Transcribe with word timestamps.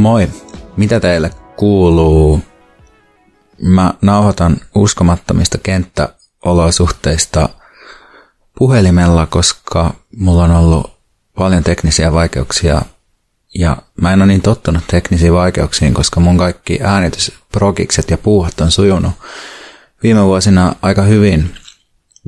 Moi, 0.00 0.28
mitä 0.76 1.00
teille 1.00 1.30
kuuluu? 1.56 2.40
Mä 3.62 3.94
nauhoitan 4.02 4.56
uskomattomista 4.74 5.58
kenttäolosuhteista 5.58 7.48
puhelimella, 8.58 9.26
koska 9.26 9.94
mulla 10.16 10.44
on 10.44 10.50
ollut 10.50 10.92
paljon 11.36 11.64
teknisiä 11.64 12.12
vaikeuksia 12.12 12.82
ja 13.54 13.76
mä 14.00 14.12
en 14.12 14.22
ole 14.22 14.26
niin 14.26 14.42
tottunut 14.42 14.84
teknisiin 14.86 15.32
vaikeuksiin, 15.32 15.94
koska 15.94 16.20
mun 16.20 16.38
kaikki 16.38 16.78
äänitysprogikset 16.82 18.10
ja 18.10 18.18
puuhat 18.18 18.60
on 18.60 18.70
sujunut 18.70 19.12
viime 20.02 20.24
vuosina 20.24 20.74
aika 20.82 21.02
hyvin 21.02 21.54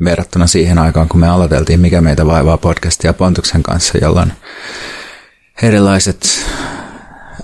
verrattuna 0.05 0.47
siihen 0.47 0.78
aikaan, 0.78 1.09
kun 1.09 1.20
me 1.20 1.28
aloiteltiin 1.28 1.81
Mikä 1.81 2.00
meitä 2.00 2.27
vaivaa 2.27 2.59
podcastia 2.59 3.12
Pontuksen 3.12 3.62
kanssa, 3.62 3.98
jolloin 3.98 4.33
erilaiset 5.62 6.47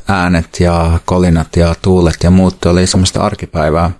äänet 0.09 0.61
ja 0.61 0.99
kolinat 1.05 1.57
ja 1.57 1.75
tuulet 1.83 2.17
ja 2.23 2.31
muut 2.31 2.67
oli 2.67 2.87
semmoista 2.87 3.21
arkipäivää. 3.21 3.91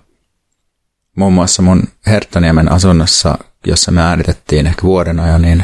Muun 1.17 1.33
muassa 1.33 1.61
mun 1.61 1.83
Herttoniemen 2.07 2.71
asunnossa, 2.71 3.37
jossa 3.65 3.91
me 3.91 4.01
äänitettiin 4.01 4.67
ehkä 4.67 4.83
vuoden 4.83 5.19
ajan, 5.19 5.41
niin 5.41 5.63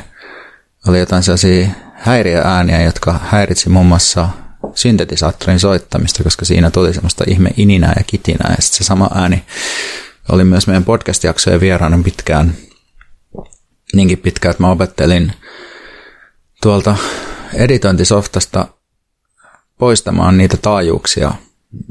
oli 0.87 0.99
jotain 0.99 1.23
sellaisia 1.23 1.67
häiriöääniä, 1.93 2.81
jotka 2.81 3.19
häiritsi 3.23 3.69
muun 3.69 3.85
muassa 3.85 4.29
syntetisaattorin 4.75 5.59
soittamista, 5.59 6.23
koska 6.23 6.45
siinä 6.45 6.71
tuli 6.71 6.93
semmoista 6.93 7.23
ihme 7.27 7.49
ininää 7.57 7.93
ja 7.97 8.03
kitinää. 8.07 8.53
Ja 8.57 8.61
sitten 8.61 8.77
se 8.77 8.83
sama 8.83 9.09
ääni 9.13 9.43
oli 10.31 10.43
myös 10.43 10.67
meidän 10.67 10.85
podcast-jaksojen 10.85 11.59
vieraana 11.59 11.99
pitkään, 12.03 12.55
niinkin 13.93 14.17
pitkään, 14.17 14.51
että 14.51 14.63
mä 14.63 14.71
opettelin 14.71 15.33
tuolta 16.61 16.95
editointisoftasta 17.53 18.67
poistamaan 19.79 20.37
niitä 20.37 20.57
taajuuksia 20.57 21.31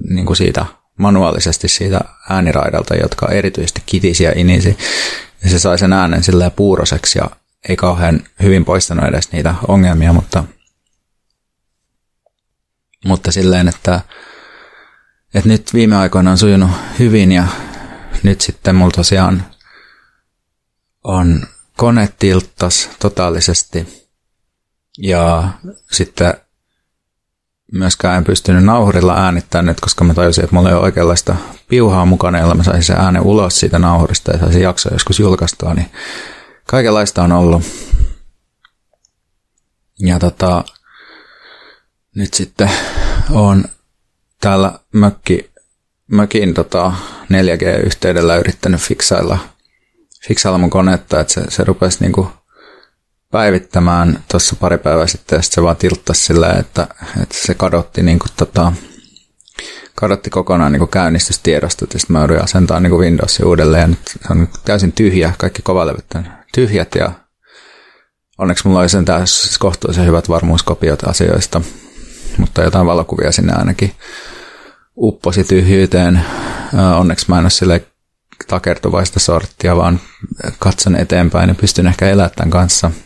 niin 0.08 0.26
kuin 0.26 0.36
siitä 0.36 0.66
manuaalisesti 0.98 1.68
siitä 1.68 2.00
ääniraidalta, 2.30 2.94
jotka 2.94 3.28
erityisesti 3.28 3.82
kitisi 3.86 4.24
ja 4.24 4.32
inisi. 4.36 4.78
Ja 5.44 5.50
se 5.50 5.58
sai 5.58 5.78
sen 5.78 5.92
äänen 5.92 6.22
silleen 6.22 6.52
puuroseksi 6.52 7.18
ja 7.18 7.30
ei 7.68 7.76
kauhean 7.76 8.20
hyvin 8.42 8.64
poistanut 8.64 9.04
edes 9.04 9.32
niitä 9.32 9.54
ongelmia, 9.68 10.12
mutta, 10.12 10.44
mutta 13.04 13.32
silleen, 13.32 13.68
että, 13.68 14.00
että 15.34 15.48
nyt 15.48 15.74
viime 15.74 15.96
aikoina 15.96 16.30
on 16.30 16.38
sujunut 16.38 16.70
hyvin 16.98 17.32
ja 17.32 17.48
nyt 18.22 18.40
sitten 18.40 18.74
mulla 18.74 18.92
tosiaan 18.96 19.46
on 21.04 21.46
kone 21.76 22.08
totaalisesti 22.98 24.10
ja 24.98 25.48
sitten 25.90 26.34
myöskään 27.74 28.18
en 28.18 28.24
pystynyt 28.24 28.64
nauhurilla 28.64 29.14
äänittämään 29.16 29.66
nyt, 29.66 29.80
koska 29.80 30.04
mä 30.04 30.14
tajusin, 30.14 30.44
että 30.44 30.56
mulla 30.56 30.68
ei 30.68 30.74
ole 30.74 30.82
oikeanlaista 30.82 31.36
piuhaa 31.68 32.04
mukana, 32.04 32.38
jolla 32.38 32.54
mä 32.54 32.62
saisin 32.62 32.82
sen 32.82 32.96
äänen 32.96 33.22
ulos 33.22 33.60
siitä 33.60 33.78
nauhurista 33.78 34.32
ja 34.32 34.38
saisin 34.38 34.62
jaksoa 34.62 34.92
joskus 34.92 35.20
julkaistua, 35.20 35.74
niin 35.74 35.90
kaikenlaista 36.66 37.22
on 37.22 37.32
ollut. 37.32 37.62
Ja 40.00 40.18
tota, 40.18 40.64
nyt 42.14 42.34
sitten 42.34 42.70
on 43.30 43.64
täällä 44.40 44.78
mökki, 44.92 45.50
mökin 46.06 46.54
tota 46.54 46.92
4G-yhteydellä 47.32 48.36
yrittänyt 48.36 48.80
fiksailla, 48.80 49.38
fiksailla 50.28 50.58
mun 50.58 50.70
konetta, 50.70 51.20
että 51.20 51.32
se, 51.32 51.44
se 51.48 51.64
rupesi 51.64 51.98
niinku 52.00 52.30
päivittämään 53.34 54.24
tuossa 54.30 54.56
pari 54.56 54.78
päivää 54.78 55.06
sitten, 55.06 55.36
ja 55.36 55.42
sitten 55.42 55.54
se 55.54 55.62
vaan 55.62 55.76
tilttasi 55.76 56.24
sillä, 56.24 56.50
että, 56.50 56.86
että 57.22 57.34
se 57.34 57.54
kadotti, 57.54 58.02
niin 58.02 58.18
kuin, 58.18 58.30
tota, 58.36 58.72
kadotti 59.94 60.30
kokonaan 60.30 60.72
niin 60.72 60.88
käynnistystiedostot, 60.88 61.92
ja 61.92 62.00
sitten 62.00 62.14
mä 62.14 62.20
joudun 62.20 62.42
asentaa 62.42 62.80
niin 62.80 62.98
Windowsin 62.98 63.46
uudelleen, 63.46 63.80
ja 63.80 63.86
nyt 63.86 64.08
se 64.08 64.18
on 64.30 64.48
täysin 64.64 64.92
tyhjä, 64.92 65.32
kaikki 65.38 65.62
kovalevyt 65.62 66.04
on 66.14 66.26
tyhjät, 66.54 66.94
ja 66.94 67.12
onneksi 68.38 68.68
mulla 68.68 68.80
oli 68.80 68.88
sen 68.88 69.04
tässä 69.04 69.60
kohtuullisen 69.60 70.06
hyvät 70.06 70.28
varmuuskopiot 70.28 71.04
asioista, 71.04 71.60
mutta 72.38 72.62
jotain 72.62 72.86
valokuvia 72.86 73.32
sinne 73.32 73.52
ainakin 73.52 73.92
upposi 74.96 75.44
tyhjyyteen. 75.44 76.20
Onneksi 76.98 77.26
mä 77.28 77.38
en 77.38 77.44
ole 77.44 77.50
sille 77.50 77.84
takertuvaista 78.46 79.20
sorttia, 79.20 79.76
vaan 79.76 80.00
katson 80.58 80.96
eteenpäin 80.96 81.48
ja 81.48 81.54
pystyn 81.54 81.86
ehkä 81.86 82.08
elämään 82.08 82.30
tämän 82.36 82.50
kanssa– 82.50 82.90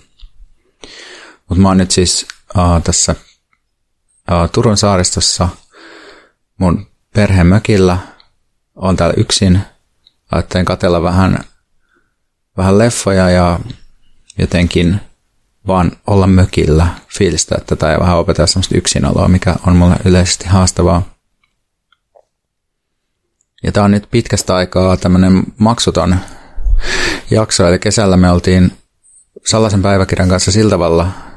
mutta 1.49 1.63
mä 1.63 1.69
oon 1.69 1.77
nyt 1.77 1.91
siis 1.91 2.27
uh, 2.57 2.83
tässä 2.85 3.15
uh, 4.31 4.51
Turun 4.53 4.77
saaristossa 4.77 5.49
mun 6.59 6.87
perhemökillä. 7.15 7.99
Oon 8.77 8.97
täällä 8.97 9.15
yksin. 9.17 9.61
Ajattelin 10.33 10.65
katella 10.65 11.03
vähän, 11.03 11.39
vähän 12.57 12.79
leffoja 12.79 13.31
ja 13.31 13.61
jotenkin 14.39 15.01
vaan 15.67 15.93
olla 16.07 16.27
mökillä, 16.27 16.87
fiilistä 17.19 17.57
tätä 17.67 17.87
ja 17.87 18.01
vähän 18.01 18.17
opetella 18.17 18.47
semmoista 18.47 18.79
yksinoloa, 18.79 19.29
mikä 19.29 19.57
on 19.67 19.77
mulle 19.77 19.97
yleisesti 20.05 20.47
haastavaa. 20.47 21.03
Ja 23.63 23.73
tää 23.73 23.85
on 23.85 23.91
nyt 23.91 24.09
pitkästä 24.11 24.55
aikaa 24.55 24.97
tämmönen 24.97 25.43
maksuton 25.59 26.17
jakso, 27.31 27.69
eli 27.69 27.79
kesällä 27.79 28.17
me 28.17 28.31
oltiin 28.31 28.73
Salaisen 29.47 29.83
päiväkirjan 29.83 30.29
kanssa 30.29 30.53
sillä 30.53 30.71
tavalla 30.71 31.28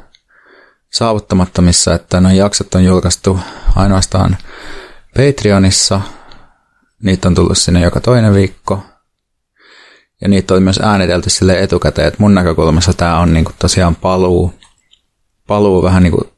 saavuttamattomissa, 0.91 1.93
että 1.93 2.21
noin 2.21 2.37
jaksot 2.37 2.75
on 2.75 2.85
julkaistu 2.85 3.39
ainoastaan 3.75 4.37
Patreonissa. 5.17 6.01
Niitä 7.03 7.27
on 7.27 7.35
tullut 7.35 7.57
sinne 7.57 7.81
joka 7.81 8.01
toinen 8.01 8.33
viikko. 8.33 8.83
Ja 10.21 10.27
niitä 10.27 10.53
on 10.53 10.63
myös 10.63 10.79
äänitelty 10.83 11.29
sille 11.29 11.59
etukäteen, 11.59 12.07
että 12.07 12.19
mun 12.19 12.35
näkökulmassa 12.35 12.93
tämä 12.93 13.19
on 13.19 13.33
niinku 13.33 13.51
tosiaan 13.59 13.95
paluu, 13.95 14.53
paluu 15.47 15.83
vähän 15.83 16.03
niin 16.03 16.11
kuin 16.11 16.29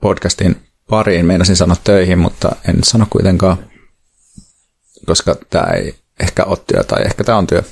podcastin 0.00 0.62
pariin. 0.90 1.26
Meinasin 1.26 1.56
sanoa 1.56 1.76
töihin, 1.84 2.18
mutta 2.18 2.56
en 2.68 2.84
sano 2.84 3.06
kuitenkaan, 3.10 3.70
koska 5.06 5.36
tämä 5.50 5.64
ei 5.64 5.94
ehkä 6.20 6.44
ole 6.44 6.58
työ 6.66 6.84
tai 6.84 7.02
ehkä 7.04 7.24
tämä 7.24 7.38
on 7.38 7.46
työ. 7.46 7.62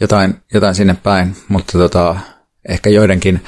Jotain, 0.00 0.42
jotain 0.54 0.74
sinne 0.74 0.96
päin, 1.02 1.36
mutta 1.48 1.78
tota, 1.78 2.16
ehkä 2.68 2.90
joidenkin 2.90 3.44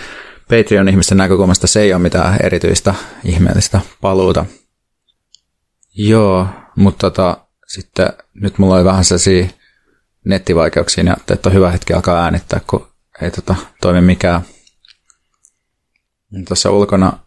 Patreon-ihmisten 0.51 1.19
näkökulmasta 1.19 1.67
se 1.67 1.81
ei 1.81 1.95
ole 1.95 2.03
mitään 2.03 2.39
erityistä 2.43 2.95
ihmeellistä 3.25 3.81
paluuta. 4.01 4.47
Joo, 5.95 6.49
mutta 6.77 7.11
tota, 7.11 7.47
sitten 7.67 8.09
nyt 8.35 8.59
mulla 8.59 8.75
oli 8.75 8.85
vähän 8.85 9.05
sellaisia 9.05 9.47
nettivaikeuksia, 10.25 11.05
ja 11.05 11.17
että 11.31 11.49
on 11.49 11.55
hyvä 11.55 11.71
hetki 11.71 11.93
alkaa 11.93 12.25
äänittää, 12.25 12.61
kun 12.67 12.89
ei 13.23 13.31
tota, 13.31 13.55
toimi 13.81 14.01
mikään. 14.01 14.43
Tuossa 16.49 16.71
ulkona 16.71 17.19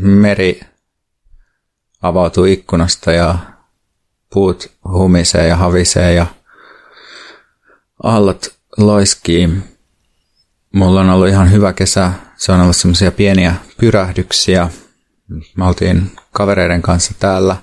meri 0.00 0.60
avautuu 2.02 2.44
ikkunasta 2.44 3.12
ja 3.12 3.38
puut 4.32 4.72
humisee 4.84 5.46
ja 5.48 5.56
havisee 5.56 6.12
ja 6.12 6.26
aallot 8.02 8.58
loiskii 8.76 9.48
Mulla 10.72 11.00
on 11.00 11.10
ollut 11.10 11.28
ihan 11.28 11.52
hyvä 11.52 11.72
kesä. 11.72 12.12
Se 12.36 12.52
on 12.52 12.60
ollut 12.60 12.76
semmoisia 12.76 13.12
pieniä 13.12 13.54
pyrähdyksiä. 13.80 14.68
Me 15.56 15.64
oltiin 15.64 16.12
kavereiden 16.32 16.82
kanssa 16.82 17.14
täällä 17.18 17.56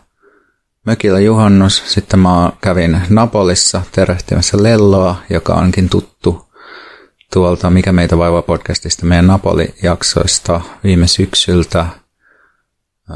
mökillä 0.86 1.19
juhannus. 1.19 1.84
Sitten 1.94 2.19
mä 2.19 2.52
kävin 2.62 3.02
Napolissa 3.10 3.81
tervehtimässä 3.92 4.63
Lelloa, 4.63 5.16
joka 5.30 5.54
onkin 5.54 5.90
tuttu 5.90 6.46
tuolta 7.34 7.69
Mikä 7.69 7.92
meitä 7.92 8.18
vaivaa 8.18 8.42
podcastista, 8.42 9.06
meidän 9.06 9.28
Napoli-jaksoista 9.28 10.62
viime 10.84 11.07
syksyltä, 11.07 11.86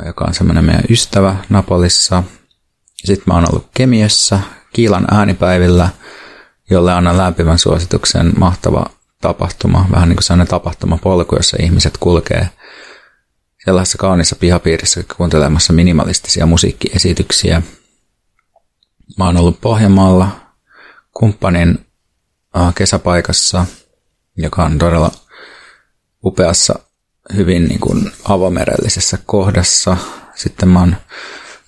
joka 0.06 0.26
on 0.28 0.34
semmoinen 0.34 0.66
meidän 0.66 0.84
ystävä 0.90 1.36
Napolissa. 1.50 2.24
Sitten 2.96 3.24
mä 3.28 3.34
oon 3.34 3.50
ollut 3.50 3.70
Kemiössä 3.74 4.40
Kiilan 4.74 5.08
äänipäivillä, 5.12 5.90
jolle 6.70 6.94
annan 6.94 7.18
lämpimän 7.18 7.60
suosituksen 7.60 8.34
mahtava 8.38 8.86
tapahtuma, 9.22 9.86
vähän 9.92 10.10
niin 10.10 10.16
kuin 10.16 10.24
sellainen 10.24 10.48
tapahtumapolku, 10.48 11.36
jossa 11.36 11.58
ihmiset 11.62 11.98
kulkee 11.98 12.50
sellaisessa 13.66 13.98
kaunissa 13.98 14.36
pihapiirissä 14.36 15.04
kuuntelemassa 15.18 15.74
minimalistisia 15.74 16.46
musiikkiesityksiä. 16.46 17.62
Mä 19.18 19.26
oon 19.26 19.38
ollut 19.38 19.62
Pohjanmaalla 19.62 20.30
kumppanin 21.14 21.86
kesäpaikassa, 22.76 23.66
joka 24.38 24.64
on 24.64 24.78
todella 24.78 25.12
upeassa, 26.26 26.80
hyvin 27.36 27.66
niin 27.66 27.80
kuin 27.80 28.12
avomerellisessä 28.24 29.18
kohdassa. 29.26 29.98
Sitten 30.36 30.70
mä 30.70 30.80
oon, 30.80 30.96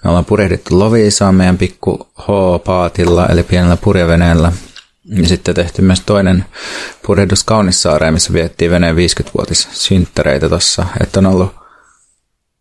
me 0.04 0.10
ollaan 0.10 0.26
purjehdittu 0.26 0.80
Loviisaan 0.80 1.36
meidän 1.36 1.58
pikku 1.58 2.08
H-paatilla, 2.20 3.28
eli 3.28 3.44
pienellä 3.44 3.78
purjeveneellä. 3.78 4.52
Ja 5.06 5.28
sitten 5.28 5.56
tehty 5.56 5.82
myös 5.82 6.00
toinen 6.00 6.46
purjehdus 7.06 7.44
Kaunissaareen, 7.44 8.14
missä 8.14 8.34
viettiin 8.34 8.72
veneen 8.72 8.96
50-vuotis 8.96 9.68
synttäreitä 9.72 10.50
tuossa. 10.50 10.86
Että 11.02 11.20
on 11.20 11.26
ollut 11.26 11.56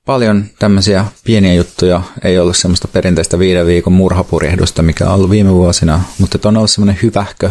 paljon 0.06 0.44
tämmöisiä 0.58 1.04
pieniä 1.24 1.54
juttuja. 1.54 2.02
Ei 2.24 2.38
ollut 2.38 2.56
semmoista 2.56 2.88
perinteistä 2.88 3.38
viiden 3.38 3.66
viikon 3.66 3.92
murhapurjehdusta, 3.92 4.82
mikä 4.82 5.06
on 5.06 5.14
ollut 5.14 5.30
viime 5.30 5.52
vuosina, 5.52 6.00
mutta 6.18 6.48
on 6.48 6.56
ollut 6.56 6.70
semmoinen 6.70 6.98
hyvähkö, 7.02 7.50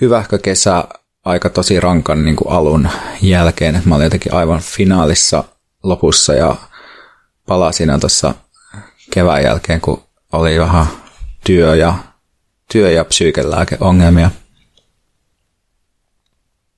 hyvähkö 0.00 0.38
kesä 0.38 0.84
aika 1.24 1.50
tosi 1.50 1.80
rankan 1.80 2.24
niin 2.24 2.36
kuin 2.36 2.52
alun 2.52 2.88
jälkeen. 3.22 3.82
Mä 3.84 3.94
olin 3.94 4.04
jotenkin 4.04 4.34
aivan 4.34 4.60
finaalissa 4.60 5.44
lopussa 5.82 6.34
ja 6.34 6.56
palasin 7.46 8.00
tuossa 8.00 8.34
kevään 9.10 9.42
jälkeen, 9.42 9.80
kun 9.80 10.02
oli 10.32 10.60
vähän 10.60 10.86
työ 11.46 11.76
ja, 11.76 11.94
työ- 12.72 12.90
ja 12.90 13.04
psyykelääkeongelmia 13.04 14.30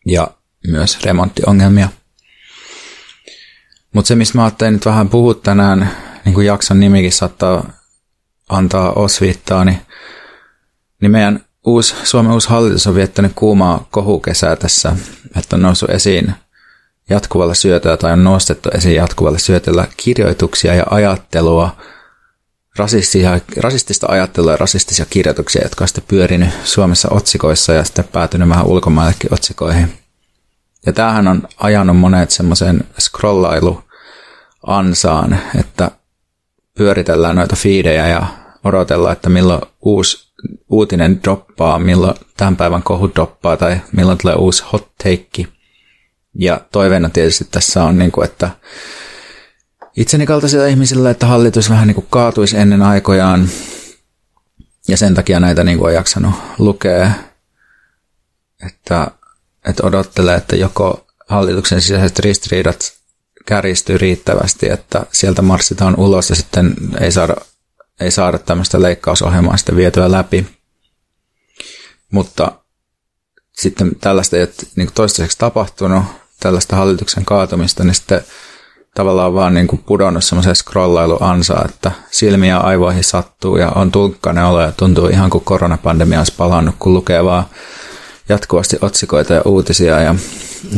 ja 0.06 0.31
myös 0.67 1.05
remonttiongelmia. 1.05 1.88
Mutta 3.93 4.09
se, 4.09 4.15
mistä 4.15 4.38
mä 4.38 4.44
ajattelin 4.44 4.73
nyt 4.73 4.87
vähän 4.87 5.09
puhua 5.09 5.35
tänään, 5.35 5.91
niin 6.25 6.35
kuin 6.35 6.47
jakson 6.47 6.81
nimikin 6.81 7.12
saattaa 7.12 7.73
antaa 8.49 8.93
osviittaa, 8.93 9.65
niin, 9.65 9.81
niin 11.00 11.12
meidän 11.12 11.44
uusi, 11.67 11.94
Suomen 12.05 12.32
uusi 12.32 12.49
hallitus 12.49 12.87
on 12.87 12.94
viettänyt 12.94 13.32
kuumaa 13.35 13.87
kohukesää 13.91 14.56
tässä, 14.56 14.97
että 15.37 15.56
on 15.56 15.62
noussut 15.62 15.91
esiin 15.91 16.35
jatkuvalla 17.11 17.55
syötöllä 17.55 17.97
tai 17.97 18.12
on 18.12 18.25
nostettu 18.25 18.69
esiin 18.75 18.97
jatkuvalla 18.97 19.39
syötöllä 19.39 19.87
kirjoituksia 19.97 20.75
ja 20.75 20.85
ajattelua, 20.91 21.77
rasistisia, 22.76 23.40
rasistista 23.56 24.06
ajattelua 24.11 24.50
ja 24.50 24.56
rasistisia 24.56 25.06
kirjoituksia, 25.11 25.62
jotka 25.62 25.84
on 25.84 25.88
sitten 25.88 26.05
pyörinyt 26.08 26.49
Suomessa 26.64 27.08
otsikoissa 27.11 27.73
ja 27.73 27.84
sitten 27.84 28.05
päätynyt 28.05 28.49
vähän 28.49 28.67
ulkomaillekin 28.67 29.34
otsikoihin. 29.34 29.93
Ja 30.87 30.93
tämähän 30.93 31.28
on 31.28 31.49
ajanut 31.56 31.99
monet 31.99 32.31
semmoisen 32.31 32.84
scrollailu 33.00 33.82
ansaan, 34.67 35.38
että 35.61 35.90
pyöritellään 36.78 37.37
noita 37.37 37.56
fiidejä 37.56 38.08
ja 38.08 38.26
odotellaan, 38.64 39.12
että 39.12 39.29
milloin 39.29 39.62
uusi 39.81 40.32
uutinen 40.70 41.22
droppaa, 41.22 41.79
milloin 41.79 42.14
tämän 42.37 42.56
päivän 42.56 42.82
kohu 42.82 43.11
droppaa 43.14 43.56
tai 43.56 43.81
milloin 43.93 44.19
tulee 44.19 44.34
uusi 44.34 44.64
hot 44.72 44.93
take. 45.02 45.46
Ja 46.38 46.61
toiveena 46.72 47.08
tietysti 47.08 47.46
tässä 47.50 47.84
on, 47.84 47.99
niin 47.99 48.12
kuin, 48.12 48.25
että 48.25 48.50
itseni 49.96 50.26
kaltaisilla 50.26 50.66
ihmisillä, 50.66 51.10
että 51.10 51.26
hallitus 51.26 51.70
vähän 51.70 51.87
niin 51.87 51.94
kuin 51.94 52.06
kaatuisi 52.10 52.56
ennen 52.56 52.82
aikojaan. 52.82 53.48
Ja 54.88 54.96
sen 54.96 55.14
takia 55.14 55.40
näitä 55.40 55.64
niin 55.64 55.78
kuin 55.78 55.88
on 55.88 55.94
jaksanut 55.94 56.34
lukea, 56.58 57.10
että, 58.66 59.10
että 59.69 59.87
odottelee, 59.87 60.37
että 60.37 60.56
joko 60.56 61.06
hallituksen 61.28 61.81
sisäiset 61.81 62.19
ristiriidat 62.19 62.93
kärjistyy 63.46 63.98
riittävästi, 63.98 64.70
että 64.70 65.06
sieltä 65.12 65.43
marssitaan 65.43 65.96
ulos 65.96 66.31
ja 66.31 66.37
sitten 66.37 66.75
ei 67.00 67.12
saada, 67.12 67.37
ei 68.00 68.10
saada 68.10 68.38
tämmöistä 68.38 68.82
leikkausohjelmaa 68.82 69.56
sitten 69.56 69.76
vietyä 69.76 70.10
läpi. 70.12 70.46
Mutta 72.12 72.52
sitten 73.52 73.96
tällaista 74.00 74.37
ei 74.37 74.43
ole 74.43 74.52
niin 74.76 74.93
toistaiseksi 74.94 75.38
tapahtunut, 75.38 76.04
tällaista 76.40 76.76
hallituksen 76.76 77.25
kaatumista, 77.25 77.84
niin 77.84 77.94
sitten 77.94 78.25
tavallaan 78.96 79.34
vaan 79.34 79.54
niin 79.54 79.66
kuin 79.66 79.82
pudonnut 79.87 80.25
semmoiseen 80.25 80.56
scrollailuansa, 80.56 81.64
että 81.64 81.93
silmiä 82.10 82.58
aivoihin 82.58 83.04
sattuu 83.04 83.56
ja 83.56 83.70
on 83.70 83.93
tulkkainen 83.93 84.44
olo 84.44 84.60
ja 84.60 84.72
tuntuu 84.72 85.06
ihan 85.06 85.31
kuin 85.31 85.44
koronapandemia 85.44 86.19
olisi 86.19 86.34
palannut, 86.37 86.75
kun 86.78 86.94
lukee 86.94 87.25
vaan 87.25 87.44
jatkuvasti 88.28 88.76
otsikoita 88.81 89.34
ja 89.34 89.43
uutisia 89.44 90.00
ja 90.00 90.14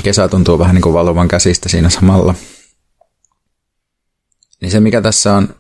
kesä 0.03 0.29
tuntuu 0.29 0.59
vähän 0.59 0.75
niin 0.75 0.83
kuin 0.83 0.93
valuvan 0.93 1.29
käsistä 1.29 1.69
siinä 1.69 1.91
samalla. 1.91 2.35
Niin 4.61 4.71
se, 4.71 4.81
mikä 4.81 5.01
tässä 5.01 5.35
on 5.35 5.55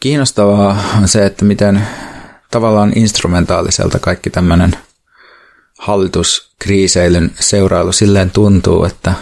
kiinnostavaa, 0.00 0.82
on 0.98 1.08
se, 1.08 1.26
että 1.26 1.44
miten 1.44 1.86
tavallaan 2.50 2.92
instrumentaaliselta 2.96 3.98
kaikki 3.98 4.30
tämmöinen 4.30 4.72
hallituskriiseilyn 5.78 7.30
seurailu 7.40 7.92
silleen 7.92 8.30
tuntuu, 8.30 8.84
että 8.84 9.14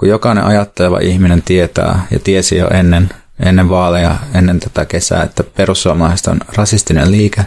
kun 0.00 0.08
jokainen 0.08 0.44
ajatteleva 0.44 0.98
ihminen 0.98 1.42
tietää 1.42 2.06
ja 2.10 2.18
tiesi 2.18 2.56
jo 2.56 2.68
ennen, 2.68 3.10
ennen 3.40 3.68
vaaleja, 3.68 4.16
ennen 4.34 4.60
tätä 4.60 4.84
kesää, 4.84 5.22
että 5.22 5.44
perussuomalaiset 5.44 6.26
on 6.26 6.40
rasistinen 6.56 7.10
liike. 7.10 7.44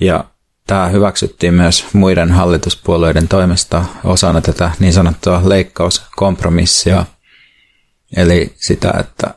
Ja 0.00 0.24
tämä 0.66 0.88
hyväksyttiin 0.88 1.54
myös 1.54 1.86
muiden 1.92 2.30
hallituspuolueiden 2.30 3.28
toimesta 3.28 3.84
osana 4.04 4.40
tätä 4.40 4.70
niin 4.78 4.92
sanottua 4.92 5.40
leikkauskompromissia, 5.44 7.06
eli 8.16 8.54
sitä, 8.56 8.94
että 9.00 9.34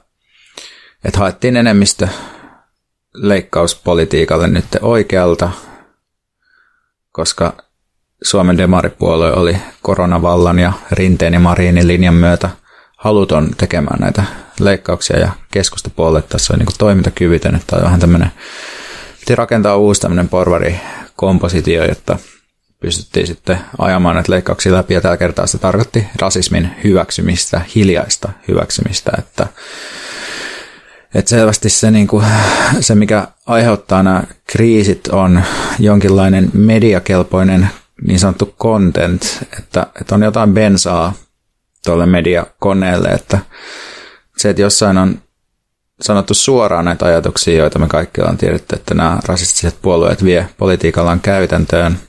että 1.03 1.19
haettiin 1.19 1.57
enemmistö 1.57 2.07
leikkauspolitiikalle 3.13 4.47
nyt 4.47 4.65
oikealta, 4.81 5.51
koska 7.11 7.63
Suomen 8.23 8.57
demaripuolue 8.57 9.33
oli 9.33 9.57
koronavallan 9.81 10.59
ja 10.59 10.73
Rinteen 10.91 11.33
ja 11.33 11.39
Marinin 11.39 11.87
linjan 11.87 12.13
myötä 12.13 12.49
haluton 12.97 13.51
tekemään 13.57 13.99
näitä 13.99 14.23
leikkauksia 14.59 15.19
ja 15.19 15.31
keskustapuolue 15.51 16.21
tässä 16.21 16.53
on 16.53 16.59
niin 16.59 16.77
toimintakyvytön, 16.77 17.55
että 17.55 17.75
on 17.75 17.83
vähän 17.83 17.99
tämmöinen, 17.99 18.31
piti 19.19 19.35
rakentaa 19.35 19.77
uusi 19.77 20.01
tämmöinen 20.01 20.29
porvari-kompositio, 20.29 21.85
jotta 21.85 22.17
pystyttiin 22.79 23.27
sitten 23.27 23.59
ajamaan 23.77 24.15
näitä 24.15 24.31
leikkauksia 24.31 24.73
läpi. 24.73 24.93
Ja 24.93 25.01
tällä 25.01 25.17
kertaa 25.17 25.47
se 25.47 25.57
tarkoitti 25.57 26.07
rasismin 26.21 26.69
hyväksymistä, 26.83 27.61
hiljaista 27.75 28.29
hyväksymistä, 28.47 29.11
että 29.17 29.47
että 31.15 31.29
selvästi 31.29 31.69
se, 31.69 31.91
niin 31.91 32.07
kuin, 32.07 32.25
se, 32.79 32.95
mikä 32.95 33.27
aiheuttaa 33.45 34.03
nämä 34.03 34.23
kriisit, 34.47 35.07
on 35.07 35.43
jonkinlainen 35.79 36.49
mediakelpoinen 36.53 37.69
niin 38.07 38.19
sanottu 38.19 38.55
content, 38.59 39.23
että, 39.57 39.87
että 40.01 40.15
on 40.15 40.23
jotain 40.23 40.53
bensaa 40.53 41.13
tuolle 41.85 42.05
mediakoneelle, 42.05 43.09
että 43.09 43.39
se, 44.37 44.49
että 44.49 44.61
jossain 44.61 44.97
on 44.97 45.21
sanottu 46.01 46.33
suoraan 46.33 46.85
näitä 46.85 47.05
ajatuksia, 47.05 47.57
joita 47.57 47.79
me 47.79 47.87
kaikki 47.87 48.21
ollaan 48.21 48.37
tiedetty, 48.37 48.75
että 48.75 48.93
nämä 48.93 49.19
rasistiset 49.25 49.81
puolueet 49.81 50.23
vie 50.23 50.49
politiikallaan 50.57 51.19
käytäntöön, 51.19 51.99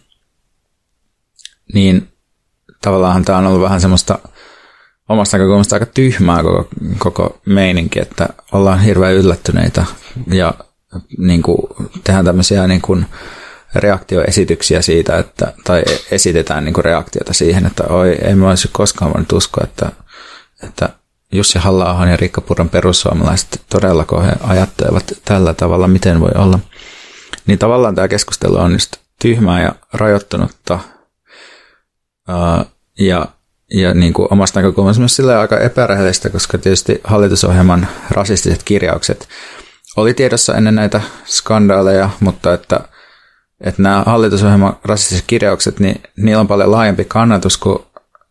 niin 1.75 2.09
tavallaan 2.83 3.25
tämä 3.25 3.39
on 3.39 3.47
ollut 3.47 3.63
vähän 3.63 3.81
semmoista– 3.81 4.19
omasta 5.09 5.37
näkökulmasta 5.37 5.77
aika 5.77 5.87
tyhmää 5.87 6.43
koko, 6.43 6.69
koko 6.99 7.41
meininki, 7.47 8.01
että 8.01 8.29
ollaan 8.53 8.81
hirveän 8.81 9.15
yllättyneitä 9.15 9.85
ja 10.27 10.55
niin 11.19 11.43
kuin, 11.43 11.59
tehdään 12.05 12.25
tämmöisiä 12.25 12.67
niin 12.67 12.81
kuin, 12.81 13.07
reaktioesityksiä 13.81 14.83
siitä, 14.83 15.19
että, 15.19 15.53
tai 15.65 15.83
esitetään 16.11 16.65
niin 16.65 16.75
kuin 16.75 16.85
reaktiota 16.85 17.33
siihen, 17.33 17.67
että 17.67 17.85
oi, 17.85 18.19
ei 18.25 18.35
mä 18.35 18.49
olisi 18.49 18.69
koskaan 18.73 19.13
voinut 19.13 19.33
uskoa, 19.33 19.65
että, 19.65 19.93
että 20.63 20.89
Jussi 21.33 21.59
halla 21.59 22.07
ja 22.11 22.17
Riikka 22.17 22.41
Purran 22.41 22.69
perussuomalaiset 22.69 23.61
todella 23.71 24.07
he 24.27 24.33
ajattelevat 24.41 25.13
tällä 25.25 25.55
tavalla, 25.55 25.89
miten 25.89 26.21
voi 26.21 26.31
olla. 26.35 26.59
Niin 27.47 27.59
tavallaan 27.59 27.95
tämä 27.95 28.09
keskustelu 28.09 28.57
on 28.57 28.73
just 28.73 28.97
tyhmää 29.23 29.63
ja 29.63 29.73
rajoittunutta. 29.93 30.79
Ja 32.99 33.27
ja 33.75 33.95
niin 33.95 34.13
kuin 34.13 34.29
omasta 34.31 34.61
näkökulmasta 34.61 35.01
myös 35.01 35.17
sillä 35.17 35.41
aika 35.41 35.59
epärehellistä, 35.59 36.31
koska 36.31 36.59
tietysti 36.59 37.01
hallitusohjelman 37.05 37.89
rasistiset 38.11 38.63
kirjaukset 38.63 39.29
oli 39.97 40.15
tiedossa 40.15 40.55
ennen 40.55 40.75
näitä 40.75 41.01
skandaaleja, 41.25 42.11
mutta 42.21 42.55
että, 42.55 42.81
että 43.65 43.83
nämä 43.83 44.03
hallitusohjelman 44.07 44.77
rasistiset 44.85 45.25
kirjaukset, 45.27 45.81
niin 45.81 46.03
niillä 46.17 46.41
on 46.41 46.49
paljon 46.49 46.71
laajempi 46.71 47.05
kannatus 47.05 47.59
kuin, 47.59 47.79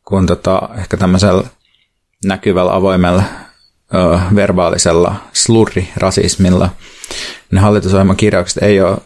kuin 0.06 0.26
tota, 0.26 0.70
ehkä 0.78 0.98
tämmöisellä 0.98 1.44
näkyvällä 2.26 2.76
avoimella 2.76 3.24
ö, 3.94 4.20
verbaalisella 4.36 5.16
slurri-rasismilla. 5.34 6.70
Ne 7.52 7.60
hallitusohjelman 7.60 8.16
kirjaukset 8.16 8.64
ei 8.64 8.82
ole 8.82 8.98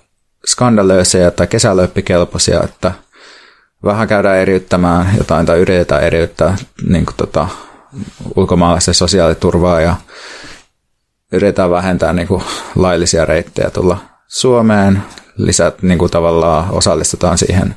skandalöisiä 0.48 1.32
tai 1.32 1.48
kesälöppikelpoisia, 1.48 2.64
että 2.64 2.92
vähän 3.84 4.08
käydään 4.08 4.38
eriyttämään 4.38 5.10
jotain 5.18 5.46
tai 5.46 5.60
yritetään 5.60 6.04
eriyttää 6.04 6.56
niin 6.90 7.06
kuin 7.06 7.16
tota, 7.16 7.48
ulkomaalaisten 8.36 8.94
sosiaaliturvaa 8.94 9.82
ja 9.82 9.96
yritetään 11.32 11.72
vähentää 11.72 12.14
niin 12.14 12.28
kuin 12.28 12.44
laillisia 12.76 13.26
reittejä 13.26 13.70
tulla 13.70 13.98
Suomeen. 14.28 15.04
Lisät 15.38 15.82
niin 15.82 16.00
kuin 16.00 16.12
tavallaan 16.12 16.72
osallistutaan 16.72 17.38
siihen 17.38 17.76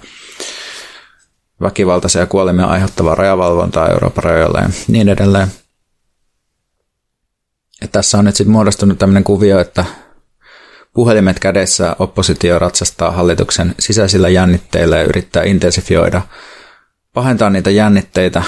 väkivaltaisia 1.60 2.26
kuolemia 2.26 2.66
aiheuttavaa 2.66 3.14
rajavalvontaa 3.14 3.88
Euroopan 3.88 4.24
rajoilla 4.24 4.60
ja 4.60 4.68
niin 4.88 5.08
edelleen. 5.08 5.48
Ja 7.80 7.88
tässä 7.88 8.18
on 8.18 8.24
nyt 8.24 8.36
sitten 8.36 8.52
muodostunut 8.52 8.98
tämmöinen 8.98 9.24
kuvio, 9.24 9.58
että 9.58 9.84
puhelimet 10.92 11.38
kädessä 11.38 11.96
oppositio 11.98 12.58
ratsastaa 12.58 13.10
hallituksen 13.10 13.74
sisäisillä 13.78 14.28
jännitteillä 14.28 14.96
ja 14.96 15.04
yrittää 15.04 15.42
intensifioida, 15.42 16.22
pahentaa 17.14 17.50
niitä 17.50 17.70
jännitteitä 17.70 18.42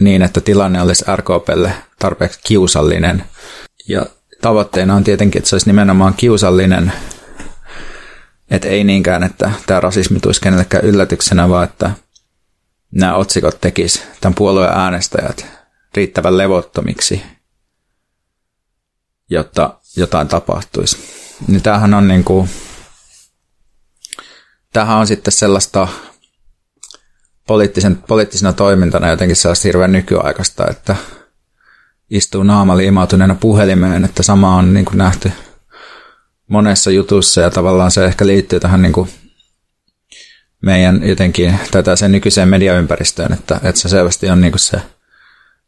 niin, 0.00 0.22
että 0.22 0.40
tilanne 0.40 0.82
olisi 0.82 1.04
RKPlle 1.16 1.72
tarpeeksi 1.98 2.40
kiusallinen. 2.44 3.24
Ja 3.88 4.06
tavoitteena 4.40 4.94
on 4.94 5.04
tietenkin, 5.04 5.38
että 5.38 5.48
se 5.48 5.54
olisi 5.54 5.66
nimenomaan 5.66 6.14
kiusallinen, 6.14 6.92
että 8.52 8.68
ei 8.68 8.84
niinkään, 8.84 9.22
että 9.22 9.50
tämä 9.66 9.80
rasismi 9.80 10.20
tulisi 10.20 10.40
kenellekään 10.40 10.84
yllätyksenä, 10.84 11.48
vaan 11.48 11.64
että 11.64 11.90
nämä 12.90 13.14
otsikot 13.14 13.60
tekis 13.60 14.02
tämän 14.20 14.34
puolueen 14.34 14.78
äänestäjät 14.78 15.46
riittävän 15.94 16.38
levottomiksi, 16.38 17.22
jotta 19.30 19.78
jotain 19.96 20.28
tapahtuisi. 20.28 20.98
Niin 21.48 21.62
tämähän 21.62 21.94
on 21.94 22.08
niin 22.08 22.24
kuin, 22.24 22.50
tämähän 24.72 24.96
on 24.96 25.06
sitten 25.06 25.32
sellaista 25.32 25.88
poliittisen, 27.46 27.96
poliittisena 27.96 28.52
toimintana 28.52 29.08
jotenkin 29.08 29.36
sellaista 29.36 29.68
hirveän 29.68 29.92
nykyaikaista, 29.92 30.66
että 30.70 30.96
istuu 32.10 32.42
naama 32.42 32.76
liimautuneena 32.76 33.34
puhelimeen, 33.34 34.04
että 34.04 34.22
sama 34.22 34.56
on 34.56 34.74
niin 34.74 34.84
kuin 34.84 34.98
nähty 34.98 35.32
monessa 36.52 36.90
jutussa 36.90 37.40
ja 37.40 37.50
tavallaan 37.50 37.90
se 37.90 38.04
ehkä 38.04 38.26
liittyy 38.26 38.60
tähän 38.60 38.82
niin 38.82 38.92
kuin 38.92 39.08
meidän 40.62 41.08
jotenkin 41.08 41.58
tätä 41.70 41.96
sen 41.96 42.12
nykyiseen 42.12 42.48
mediaympäristöön, 42.48 43.32
että, 43.32 43.60
että 43.62 43.80
se 43.80 43.88
selvästi 43.88 44.30
on 44.30 44.40
niin 44.40 44.52
kuin 44.52 44.60
se 44.60 44.82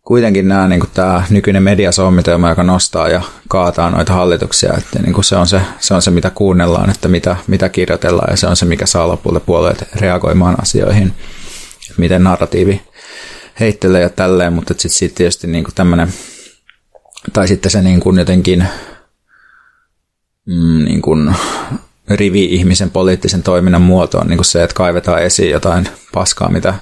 kuitenkin 0.03 0.49
nämä, 0.49 0.69
niin 0.69 0.81
kuin 0.81 0.91
tämä 0.95 1.25
nykyinen 1.31 1.62
mediasommitelma, 1.62 2.49
joka 2.49 2.62
nostaa 2.62 3.09
ja 3.09 3.23
kaataa 3.49 3.91
noita 3.91 4.12
hallituksia, 4.12 4.75
että 4.79 4.99
niin 4.99 5.12
kuin 5.12 5.25
se, 5.25 5.37
on 5.37 5.47
se, 5.47 5.61
se 5.79 5.95
on 5.95 6.03
se, 6.03 6.11
mitä 6.11 6.31
kuunnellaan, 6.31 6.91
että 6.91 7.09
mitä, 7.09 7.37
mitä 7.47 7.69
kirjoitellaan 7.69 8.31
ja 8.31 8.37
se 8.37 8.47
on 8.47 8.57
se, 8.57 8.64
mikä 8.64 8.87
saa 8.87 9.09
lopulta 9.09 9.41
puolueet 9.41 9.88
reagoimaan 9.95 10.62
asioihin, 10.62 11.07
että 11.91 12.00
miten 12.00 12.25
narratiivi 12.25 12.83
heittelee 13.61 14.03
ja 14.03 14.11
tälleen, 14.11 14.53
mutta 14.53 14.75
sitten 14.75 14.91
sit 14.91 15.14
tietysti 15.14 15.47
niin 15.47 15.64
kuin 15.64 15.75
tämmöinen, 15.75 16.09
tai 17.33 17.49
sitten 17.49 17.71
se 17.71 17.83
niin 17.83 18.00
kuin 18.00 18.19
jotenkin 18.19 18.69
mm, 20.46 20.84
niin 20.84 21.02
kuin 21.02 21.34
rivi-ihmisen 22.10 22.90
poliittisen 22.90 23.42
toiminnan 23.42 23.82
muoto 23.82 24.18
on 24.18 24.26
niin 24.26 24.38
kuin 24.38 24.44
se, 24.44 24.62
että 24.62 24.74
kaivetaan 24.74 25.22
esiin 25.22 25.50
jotain 25.50 25.88
paskaa, 26.12 26.50
mitä 26.50 26.74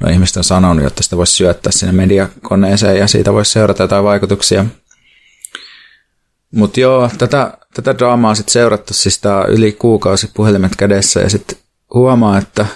no 0.00 0.10
ihmiset 0.10 0.36
on 0.36 0.44
sanonut, 0.44 0.84
jotta 0.84 1.02
sitä 1.02 1.16
voisi 1.16 1.34
syöttää 1.34 1.72
sinne 1.72 1.92
mediakoneeseen 1.92 2.98
ja 2.98 3.08
siitä 3.08 3.32
voisi 3.32 3.52
seurata 3.52 3.82
jotain 3.82 4.04
vaikutuksia. 4.04 4.64
Mutta 6.54 6.80
joo, 6.80 7.10
tätä, 7.18 7.58
tätä 7.74 7.98
draamaa 7.98 8.34
sitten 8.34 8.52
seurattu 8.52 8.94
siis 8.94 9.18
tää 9.18 9.44
yli 9.44 9.72
kuukausi 9.72 10.30
puhelimet 10.34 10.76
kädessä 10.76 11.20
ja 11.20 11.30
sitten 11.30 11.58
huomaa, 11.94 12.38
että 12.38 12.66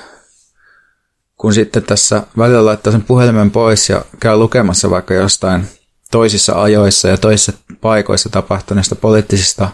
kun 1.36 1.54
sitten 1.54 1.82
tässä 1.82 2.22
välillä 2.38 2.64
laittaa 2.64 2.92
sen 2.92 3.02
puhelimen 3.02 3.50
pois 3.50 3.88
ja 3.88 4.04
käy 4.20 4.36
lukemassa 4.36 4.90
vaikka 4.90 5.14
jostain 5.14 5.68
toisissa 6.10 6.62
ajoissa 6.62 7.08
ja 7.08 7.16
toisissa 7.16 7.52
paikoissa 7.80 8.28
tapahtuneista 8.28 8.94
poliittisista 8.94 9.68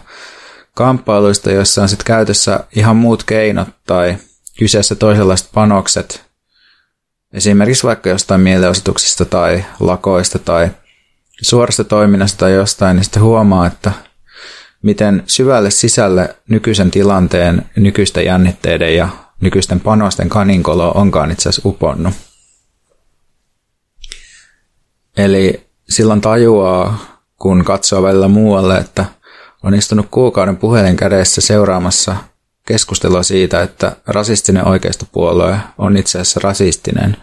kamppailuista, 0.75 1.51
joissa 1.51 1.81
on 1.81 1.89
sitten 1.89 2.05
käytössä 2.05 2.63
ihan 2.75 2.95
muut 2.95 3.23
keinot 3.23 3.67
tai 3.87 4.17
kyseessä 4.59 4.95
toisenlaiset 4.95 5.49
panokset, 5.53 6.25
esimerkiksi 7.33 7.87
vaikka 7.87 8.09
jostain 8.09 8.41
mielenosoituksista 8.41 9.25
tai 9.25 9.65
lakoista 9.79 10.39
tai 10.39 10.69
suorasta 11.41 11.83
toiminnasta 11.83 12.37
tai 12.37 12.53
jostain, 12.53 12.95
niin 12.95 13.03
sitten 13.03 13.23
huomaa, 13.23 13.67
että 13.67 13.91
miten 14.81 15.23
syvälle 15.27 15.71
sisälle 15.71 16.35
nykyisen 16.49 16.91
tilanteen, 16.91 17.69
nykyisten 17.75 18.25
jännitteiden 18.25 18.95
ja 18.95 19.09
nykyisten 19.41 19.79
panosten 19.79 20.29
kaninkolo 20.29 20.91
onkaan 20.91 21.31
itse 21.31 21.49
asiassa 21.49 21.69
uponnut. 21.69 22.13
Eli 25.17 25.67
silloin 25.89 26.21
tajuaa, 26.21 26.99
kun 27.39 27.63
katsoo 27.65 28.03
välillä 28.03 28.27
muualle, 28.27 28.77
että 28.77 29.05
on 29.63 29.73
istunut 29.73 30.07
kuukauden 30.11 30.57
puhelin 30.57 30.95
kädessä 30.95 31.41
seuraamassa 31.41 32.15
keskustelua 32.67 33.23
siitä, 33.23 33.61
että 33.61 33.95
rasistinen 34.07 34.67
oikeistopuolue 34.67 35.57
on 35.77 35.97
itse 35.97 36.19
asiassa 36.19 36.39
rasistinen 36.43 37.17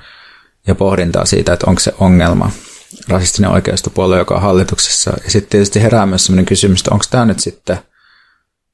ja 0.67 0.75
pohdintaa 0.75 1.25
siitä, 1.25 1.53
että 1.53 1.67
onko 1.67 1.81
se 1.81 1.95
ongelma 2.01 2.51
rasistinen 3.09 3.51
oikeistopuolue, 3.51 4.19
joka 4.19 4.35
on 4.35 4.43
hallituksessa. 4.43 5.13
Ja 5.25 5.31
sitten 5.31 5.51
tietysti 5.51 5.83
herää 5.83 6.07
myös 6.07 6.25
sellainen 6.27 6.47
kysymys, 6.47 6.81
että 6.81 6.91
onko 6.91 7.05
tämä 7.11 7.25
nyt 7.25 7.41
sitten 7.41 7.79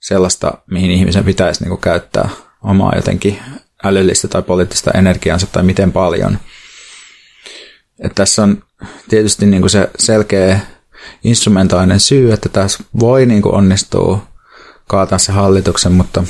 sellaista, 0.00 0.58
mihin 0.70 0.90
ihmisen 0.90 1.24
pitäisi 1.24 1.64
niin 1.64 1.78
käyttää 1.78 2.28
omaa 2.62 2.92
jotenkin 2.96 3.38
älyllistä 3.84 4.28
tai 4.28 4.42
poliittista 4.42 4.90
energiansa 4.90 5.46
tai 5.46 5.62
miten 5.62 5.92
paljon. 5.92 6.38
Et 7.98 8.12
tässä 8.14 8.42
on 8.42 8.62
tietysti 9.08 9.46
niin 9.46 9.70
se 9.70 9.90
selkeä 9.98 10.60
instrumentainen 11.24 12.00
syy, 12.00 12.32
että 12.32 12.48
tässä 12.48 12.84
voi 13.00 13.26
niin 13.26 13.46
onnistua 13.46 14.26
kaataa 14.88 15.18
se 15.18 15.32
hallituksen, 15.32 15.92
mutta 15.92 16.24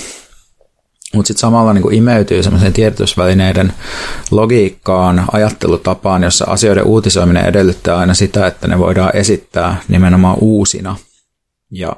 mutta 1.14 1.26
sitten 1.26 1.40
samalla 1.40 1.72
niin 1.72 1.82
kuin 1.82 1.94
imeytyy 1.94 2.42
semmoiseen 2.42 2.72
tiedotusvälineiden 2.72 3.72
logiikkaan, 4.30 5.24
ajattelutapaan, 5.32 6.22
jossa 6.22 6.44
asioiden 6.48 6.84
uutisoiminen 6.84 7.46
edellyttää 7.46 7.98
aina 7.98 8.14
sitä, 8.14 8.46
että 8.46 8.68
ne 8.68 8.78
voidaan 8.78 9.16
esittää 9.16 9.82
nimenomaan 9.88 10.36
uusina 10.40 10.96
ja 11.70 11.96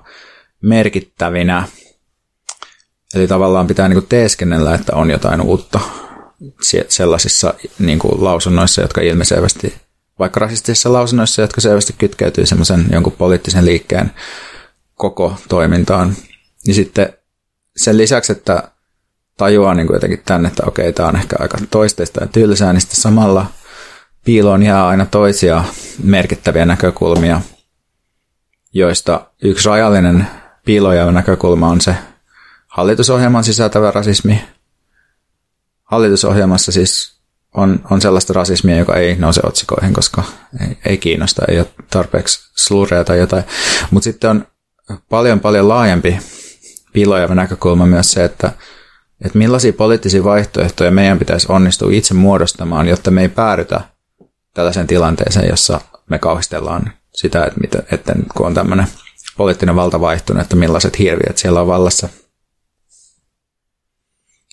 merkittävinä. 0.62 1.68
Eli 3.14 3.26
tavallaan 3.26 3.66
pitää 3.66 3.88
niin 3.88 3.97
kuin 3.97 4.09
teeskennellä, 4.09 4.75
että 4.75 4.97
on 4.97 5.11
jotain 5.11 5.40
uutta 5.40 5.80
sellaisissa 6.88 7.54
niin 7.78 7.99
kuin 7.99 8.25
lausunnoissa, 8.25 8.83
jotka 8.83 9.00
ilmiselvästi, 9.00 9.75
vaikka 10.19 10.41
rasistisissa 10.41 10.93
lausunnoissa, 10.93 11.43
jotka 11.43 11.61
selvästi 11.61 11.95
kytkeytyy 11.99 12.47
semmoisen 12.47 12.87
jonkun 12.93 13.13
poliittisen 13.13 13.65
liikkeen 13.65 14.13
koko 14.95 15.37
toimintaan. 15.49 16.15
Niin 16.67 16.75
sitten 16.75 17.13
sen 17.77 17.97
lisäksi, 17.97 18.33
että 18.33 18.71
tajuaa 19.37 19.75
niin 19.75 19.87
kuin 19.87 19.95
jotenkin 19.95 20.23
tänne, 20.25 20.49
että 20.49 20.63
okei, 20.67 20.93
tämä 20.93 21.09
on 21.09 21.17
ehkä 21.17 21.37
aika 21.39 21.59
toisteista 21.71 22.21
ja 22.21 22.27
tylsää, 22.27 22.73
niin 22.73 22.81
sitten 22.81 23.01
samalla 23.01 23.47
piiloon 24.25 24.63
jää 24.63 24.87
aina 24.87 25.07
toisia 25.07 25.65
merkittäviä 26.03 26.65
näkökulmia, 26.65 27.41
joista 28.73 29.31
yksi 29.43 29.69
rajallinen 29.69 30.27
piiloja 30.65 31.13
näkökulma 31.13 31.69
on 31.69 31.81
se 31.81 31.97
hallitusohjelman 32.69 33.45
sisältävä 33.45 33.91
rasismi. 33.91 34.45
Hallitusohjelmassa 35.83 36.73
siis 36.73 37.16
on, 37.57 37.81
on 37.91 38.01
sellaista 38.01 38.33
rasismia, 38.33 38.77
joka 38.77 38.97
ei 38.97 39.17
nouse 39.17 39.41
otsikoihin, 39.45 39.93
koska 39.93 40.23
ei, 40.61 40.79
ei 40.87 40.99
kiinnosta, 40.99 41.43
ei 41.49 41.59
ole 41.59 41.69
tarpeeksi 41.91 42.51
slureja 42.57 43.05
tai 43.05 43.19
jotain. 43.19 43.45
Mutta 43.91 44.05
sitten 44.05 44.31
on 44.31 44.47
paljon 45.09 45.41
paljon 45.41 45.69
laajempi 45.69 46.19
piilojava 46.93 47.35
näkökulma 47.35 47.87
myös 47.87 48.13
se, 48.13 48.25
että 48.25 48.53
että 49.25 49.39
millaisia 49.39 49.73
poliittisia 49.73 50.25
vaihtoehtoja 50.25 50.91
meidän 50.91 51.19
pitäisi 51.19 51.47
onnistua 51.51 51.93
itse 51.93 52.15
muodostamaan, 52.15 52.89
jotta 52.89 53.11
me 53.11 53.23
ei 53.23 53.29
päädytä 53.29 53.81
tällaiseen 54.55 54.87
tilanteeseen, 54.87 55.49
jossa 55.49 55.81
me 56.11 56.19
kauhistellaan 56.19 56.93
sitä, 57.15 57.45
että, 57.45 57.61
mitä, 57.61 57.83
että 57.93 58.15
kun 58.37 58.47
on 58.47 58.55
tämmöinen 58.55 58.87
poliittinen 59.37 59.77
valta 59.77 60.01
vaihtunut, 60.01 60.43
että 60.43 60.57
millaiset 60.57 60.99
hirviöt 60.99 61.39
siellä 61.39 61.61
on 61.61 61.67
vallassa. 61.67 62.09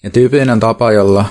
Ja 0.03 0.09
tyypillinen 0.09 0.59
tapa, 0.59 0.91
jolla 0.91 1.25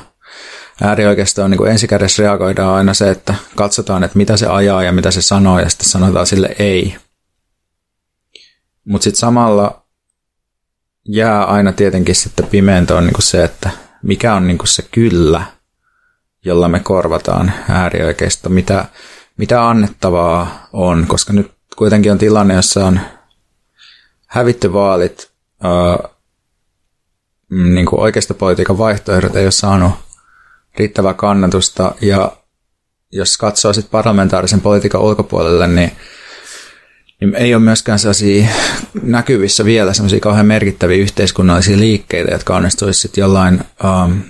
äärioikeistoon 0.82 1.50
niin 1.50 1.66
ensikädessä 1.66 2.22
reagoidaan 2.22 2.74
aina 2.74 2.94
se, 2.94 3.10
että 3.10 3.34
katsotaan, 3.56 4.04
että 4.04 4.18
mitä 4.18 4.36
se 4.36 4.46
ajaa 4.46 4.82
ja 4.82 4.92
mitä 4.92 5.10
se 5.10 5.22
sanoo, 5.22 5.58
ja 5.58 5.70
sitten 5.70 5.88
sanotaan 5.88 6.26
sille 6.26 6.56
ei. 6.58 6.96
Mutta 8.84 9.04
sitten 9.04 9.20
samalla 9.20 9.84
jää 11.08 11.44
aina 11.44 11.72
tietenkin 11.72 12.14
sitten 12.14 12.46
pimentoon 12.46 13.06
niin 13.06 13.22
se, 13.22 13.44
että 13.44 13.70
mikä 14.02 14.34
on 14.34 14.46
niin 14.46 14.58
se 14.64 14.82
kyllä, 14.90 15.44
jolla 16.44 16.68
me 16.68 16.80
korvataan 16.80 17.52
äärioikeisto, 17.68 18.48
mitä, 18.48 18.84
mitä 19.36 19.68
annettavaa 19.68 20.68
on, 20.72 21.06
koska 21.08 21.32
nyt 21.32 21.52
kuitenkin 21.76 22.12
on 22.12 22.18
tilanne, 22.18 22.54
jossa 22.54 22.86
on 22.86 23.00
hävitty 24.26 24.72
vaalit, 24.72 25.30
ää, 25.62 26.08
niin 27.50 27.86
kuin 27.86 28.00
oikeasta 28.00 28.34
politiikan 28.34 28.78
vaihtoehdot 28.78 29.36
ei 29.36 29.44
ole 29.44 29.50
saanut 29.50 29.92
riittävää 30.78 31.14
kannatusta, 31.14 31.94
ja 32.00 32.32
jos 33.12 33.38
katsoo 33.38 33.72
sitten 33.72 33.90
parlamentaarisen 33.90 34.60
politiikan 34.60 35.00
ulkopuolelle, 35.00 35.68
niin, 35.68 35.92
niin 37.20 37.34
ei 37.34 37.54
ole 37.54 37.62
myöskään 37.62 37.98
sellaisia 37.98 38.48
näkyvissä 39.02 39.64
vielä 39.64 39.94
sellaisia 39.94 40.20
kauhean 40.20 40.46
merkittäviä 40.46 40.96
yhteiskunnallisia 40.96 41.78
liikkeitä, 41.78 42.32
jotka 42.32 42.56
onnistuisi 42.56 43.00
sitten 43.00 43.22
jollain 43.22 43.60
um, 43.84 44.22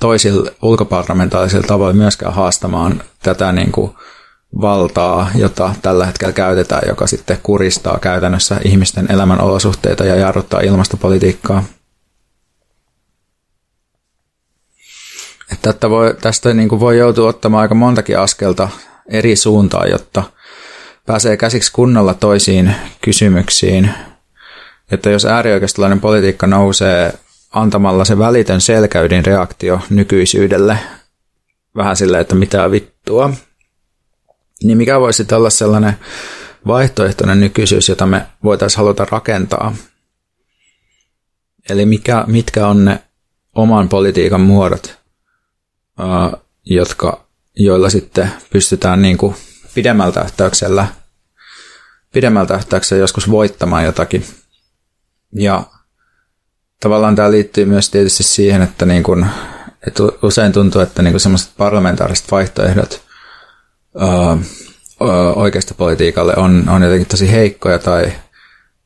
toisilla 0.00 0.50
ulkoparlamentaarisilla 0.62 1.66
tavoin 1.66 1.96
myöskään 1.96 2.34
haastamaan 2.34 3.02
tätä 3.22 3.52
niin 3.52 3.72
kuin 3.72 3.94
valtaa, 4.60 5.30
jota 5.34 5.74
tällä 5.82 6.06
hetkellä 6.06 6.32
käytetään, 6.32 6.82
joka 6.88 7.06
sitten 7.06 7.38
kuristaa 7.42 7.98
käytännössä 7.98 8.60
ihmisten 8.64 9.12
elämän 9.12 9.40
olosuhteita 9.40 10.04
ja 10.04 10.16
jarruttaa 10.16 10.60
ilmastopolitiikkaa. 10.60 11.64
Että 15.70 15.90
voi, 15.90 16.14
tästä 16.20 16.54
niin 16.54 16.68
kuin 16.68 16.80
voi 16.80 16.98
joutua 16.98 17.28
ottamaan 17.28 17.62
aika 17.62 17.74
montakin 17.74 18.18
askelta 18.18 18.68
eri 19.08 19.36
suuntaan, 19.36 19.90
jotta 19.90 20.22
pääsee 21.06 21.36
käsiksi 21.36 21.72
kunnolla 21.72 22.14
toisiin 22.14 22.74
kysymyksiin. 23.00 23.90
Että 24.90 25.10
jos 25.10 25.24
äärioikeistolainen 25.24 26.00
politiikka 26.00 26.46
nousee 26.46 27.12
antamalla 27.50 28.04
se 28.04 28.18
välitön 28.18 28.60
selkäydin 28.60 29.24
reaktio 29.24 29.80
nykyisyydelle, 29.90 30.78
vähän 31.76 31.96
silleen, 31.96 32.20
että 32.20 32.34
mitä 32.34 32.70
vittua, 32.70 33.30
niin 34.62 34.78
mikä 34.78 35.00
voisi 35.00 35.26
olla 35.32 35.50
sellainen 35.50 35.98
vaihtoehtoinen 36.66 37.40
nykyisyys, 37.40 37.88
jota 37.88 38.06
me 38.06 38.26
voitaisiin 38.44 38.78
haluta 38.78 39.06
rakentaa? 39.10 39.76
Eli 41.70 41.86
mikä, 41.86 42.24
mitkä 42.26 42.66
on 42.66 42.84
ne 42.84 43.00
oman 43.54 43.88
politiikan 43.88 44.40
muodot, 44.40 44.98
jotka, 46.64 47.26
joilla 47.54 47.90
sitten 47.90 48.30
pystytään 48.52 49.02
niin 49.02 49.18
kuin 49.18 49.34
pidemmällä 49.74 50.12
tähtäyksellä, 50.12 50.86
pidemmällä 52.12 52.48
tähtäyksellä 52.48 53.00
joskus 53.00 53.30
voittamaan 53.30 53.84
jotakin. 53.84 54.24
Ja 55.32 55.62
tavallaan 56.80 57.16
tämä 57.16 57.30
liittyy 57.30 57.64
myös 57.64 57.90
tietysti 57.90 58.22
siihen, 58.22 58.62
että, 58.62 58.86
niin 58.86 59.02
kuin, 59.02 59.26
että 59.86 60.02
usein 60.22 60.52
tuntuu, 60.52 60.80
että 60.80 61.02
niin 61.02 61.20
semmoiset 61.20 61.50
parlamentaariset 61.56 62.30
vaihtoehdot 62.30 63.04
oikeasta 65.36 65.74
politiikalle 65.74 66.34
on, 66.36 66.68
on 66.68 66.82
jotenkin 66.82 67.08
tosi 67.08 67.32
heikkoja 67.32 67.78
tai 67.78 68.12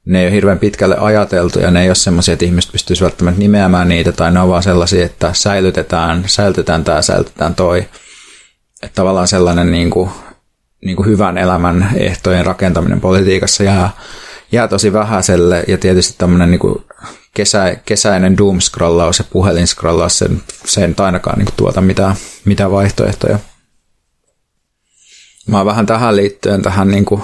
ne 0.09 0.21
ei 0.21 0.27
ole 0.27 0.35
hirveän 0.35 0.59
pitkälle 0.59 0.97
ajateltu 0.99 1.59
ja 1.59 1.71
ne 1.71 1.83
ei 1.83 1.88
ole 1.88 1.95
sellaisia, 1.95 2.33
että 2.33 2.45
ihmiset 2.45 2.73
pystyisivät 2.73 3.11
välttämättä 3.11 3.38
nimeämään 3.38 3.88
niitä 3.88 4.12
tai 4.12 4.33
ne 4.33 4.41
on 4.41 4.49
vaan 4.49 4.62
sellaisia, 4.62 5.05
että 5.05 5.31
säilytetään, 5.33 6.25
säilytetään 6.27 6.85
tämä, 6.85 7.03
säilytetään 7.03 7.55
toi. 7.55 7.79
Että 8.83 8.95
tavallaan 8.95 9.29
sellainen 9.29 9.71
niin 9.71 9.91
kuin, 9.91 10.11
niin 10.85 10.97
kuin 10.97 11.09
hyvän 11.09 11.38
elämän 11.38 11.91
ehtojen 11.97 12.47
rakentaminen 12.47 13.00
politiikassa 13.00 13.62
jää, 13.62 13.91
jää 14.53 14.69
tosi 14.69 14.93
vähäiselle 14.93 15.65
ja 15.69 15.79
tietysti 15.79 16.15
tämmöinen 16.19 16.50
niin 16.50 16.59
kuin 16.59 16.85
kesä, 17.35 17.77
kesäinen 17.85 18.38
doom-scrollaus 18.38 19.19
ja 19.19 19.25
puhelinscrollaus, 19.31 20.19
sen, 20.19 20.43
sen 20.65 20.95
ainakaan 20.99 21.38
niin 21.38 21.47
kuin 21.47 21.57
tuota 21.57 21.81
mitään, 21.81 22.17
mitään 22.45 22.71
vaihtoehtoja. 22.71 23.38
Mä 25.47 25.57
oon 25.57 25.66
vähän 25.66 25.87
tähän 25.87 26.16
liittyen 26.16 26.62
tähän 26.62 26.88
niin 26.88 27.05
kuin 27.05 27.23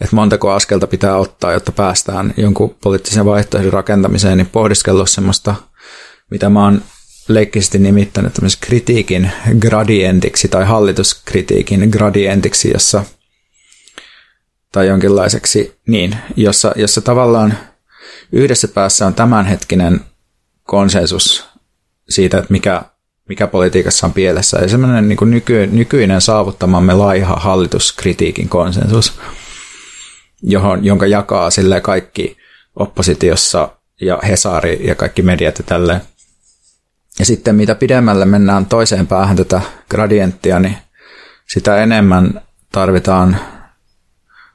että 0.00 0.16
montako 0.16 0.50
askelta 0.50 0.86
pitää 0.86 1.16
ottaa, 1.16 1.52
jotta 1.52 1.72
päästään 1.72 2.34
jonkun 2.36 2.76
poliittisen 2.82 3.24
vaihtoehdon 3.24 3.72
rakentamiseen, 3.72 4.38
niin 4.38 4.46
pohdiskellut 4.46 5.10
semmoista, 5.10 5.54
mitä 6.30 6.48
mä 6.48 6.64
oon 6.64 6.82
leikkisesti 7.28 7.78
nimittänyt 7.78 8.34
kritiikin 8.60 9.30
gradientiksi 9.58 10.48
tai 10.48 10.64
hallituskritiikin 10.64 11.88
gradientiksi, 11.90 12.70
jossa 12.74 13.04
tai 14.72 14.86
jonkinlaiseksi, 14.86 15.78
niin, 15.86 16.16
jossa, 16.36 16.72
jossa 16.76 17.00
tavallaan 17.00 17.58
yhdessä 18.32 18.68
päässä 18.68 19.06
on 19.06 19.14
tämänhetkinen 19.14 20.00
konsensus 20.62 21.44
siitä, 22.08 22.38
että 22.38 22.52
mikä, 22.52 22.82
mikä 23.28 23.46
politiikassa 23.46 24.06
on 24.06 24.12
pielessä, 24.12 24.58
ja 24.58 24.68
semmoinen 24.68 25.08
niin 25.08 25.30
nyky, 25.30 25.66
nykyinen 25.66 26.20
saavuttamamme 26.20 26.94
laiha 26.94 27.34
hallituskritiikin 27.34 28.48
konsensus– 28.48 29.12
johon, 30.46 30.84
jonka 30.84 31.06
jakaa 31.06 31.50
sille 31.50 31.80
kaikki 31.80 32.36
oppositiossa 32.76 33.68
ja 34.00 34.18
Hesari 34.28 34.86
ja 34.86 34.94
kaikki 34.94 35.22
mediat 35.22 35.58
ja 35.58 35.64
tälleen. 35.64 36.00
Ja 37.18 37.24
sitten 37.24 37.54
mitä 37.54 37.74
pidemmälle 37.74 38.24
mennään 38.24 38.66
toiseen 38.66 39.06
päähän 39.06 39.36
tätä 39.36 39.60
gradienttia, 39.90 40.58
niin 40.58 40.76
sitä 41.48 41.82
enemmän 41.82 42.40
tarvitaan 42.72 43.36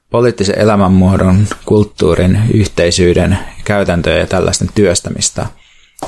poliittisen 0.09 0.59
elämänmuodon, 0.59 1.47
kulttuurin, 1.65 2.39
yhteisyyden, 2.53 3.39
käytäntöjen 3.65 4.19
ja 4.19 4.27
tällaisten 4.27 4.69
työstämistä. 4.75 5.45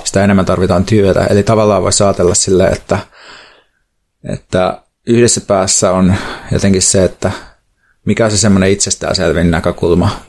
Sitä 0.04 0.24
enemmän 0.24 0.46
tarvitaan 0.46 0.86
työtä. 0.86 1.24
Eli 1.24 1.44
tavallaan 1.44 1.84
voisi 1.84 2.04
ajatella 2.04 2.36
sille, 2.36 2.68
että, 2.68 3.00
että 4.34 4.82
yhdessä 5.08 5.42
päässä 5.42 5.92
on 5.92 6.16
jotenkin 6.52 6.82
se, 6.82 7.04
että 7.04 7.32
mikä 8.06 8.26
on 8.26 8.32
se 8.32 8.38
semmoinen 8.38 8.72
itsestäänselvin 8.72 9.52
näkökulma 9.52 10.20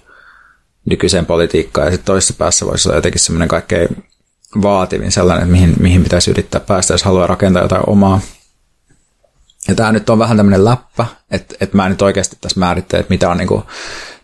nykyiseen 0.90 1.26
politiikkaan, 1.26 1.86
ja 1.86 1.90
sitten 1.90 2.06
toisessa 2.06 2.34
päässä 2.38 2.66
voisi 2.66 2.88
olla 2.88 2.98
jotenkin 2.98 3.20
semmoinen 3.20 3.48
kaikkein 3.48 4.04
vaativin 4.62 5.12
sellainen, 5.12 5.42
että 5.42 5.52
mihin, 5.52 5.74
mihin 5.80 6.02
pitäisi 6.02 6.30
yrittää 6.30 6.60
päästä, 6.60 6.94
jos 6.94 7.02
haluaa 7.02 7.26
rakentaa 7.26 7.62
jotain 7.62 7.82
omaa. 7.86 8.20
Ja 9.68 9.74
tämä 9.74 9.92
nyt 9.92 10.10
on 10.10 10.18
vähän 10.18 10.36
tämmöinen 10.36 10.64
läppä, 10.64 11.06
että, 11.30 11.54
että 11.60 11.76
mä 11.76 11.84
en 11.84 11.90
nyt 11.90 12.02
oikeasti 12.02 12.36
tässä 12.40 12.60
määrittele, 12.60 13.00
että 13.00 13.14
mitä, 13.14 13.30
on, 13.30 13.36
niin 13.36 13.48
kuin, 13.48 13.62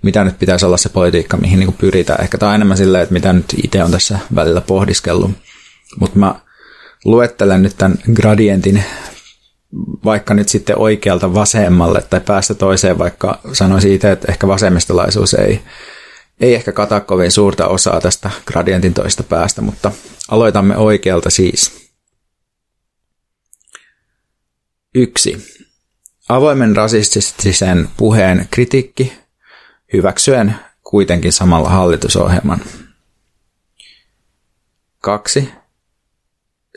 mitä 0.03 0.25
nyt 0.25 0.39
pitäisi 0.39 0.67
olla 0.67 0.77
se 0.77 0.89
politiikka, 0.89 1.37
mihin 1.37 1.59
niin 1.59 1.67
kuin 1.67 1.79
pyritään. 1.81 2.23
Ehkä 2.23 2.39
tämä 2.39 2.51
on 2.51 2.55
enemmän 2.55 2.77
silleen, 2.77 3.03
että 3.03 3.13
mitä 3.13 3.33
nyt 3.33 3.55
itse 3.65 3.85
on 3.85 3.91
tässä 3.91 4.19
välillä 4.35 4.61
pohdiskellut. 4.61 5.31
Mutta 6.01 6.19
mä 6.19 6.35
luettelen 7.05 7.63
nyt 7.63 7.75
tämän 7.79 7.99
gradientin 8.15 8.85
vaikka 10.05 10.35
nyt 10.35 10.49
sitten 10.49 10.79
oikealta 10.79 11.35
vasemmalle 11.35 12.03
tai 12.03 12.21
päästä 12.21 12.55
toiseen, 12.55 12.99
vaikka 12.99 13.41
sanoisin 13.53 13.93
itse, 13.93 14.11
että 14.11 14.33
ehkä 14.33 14.49
vasemmistolaisuus 14.49 15.35
ei, 15.35 15.61
ei 16.41 16.55
ehkä 16.55 16.73
kata 16.73 17.01
kovin 17.01 17.31
suurta 17.31 17.67
osaa 17.69 18.01
tästä 18.01 18.31
gradientin 18.47 18.95
toista 18.95 19.23
päästä, 19.23 19.63
mutta 19.63 19.93
aloitamme 20.29 20.77
oikealta 20.77 21.31
siis. 21.31 21.91
Yksi. 24.95 25.61
Avoimen 26.29 26.77
rasistisen 26.77 27.89
puheen 27.97 28.49
kritiikki 28.51 29.13
hyväksyen 29.93 30.55
kuitenkin 30.83 31.33
samalla 31.33 31.69
hallitusohjelman. 31.69 32.61
Kaksi 34.99 35.49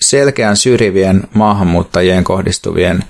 selkeän 0.01 0.57
syrjivien 0.57 1.23
maahanmuuttajien 1.33 2.23
kohdistuvien 2.23 3.03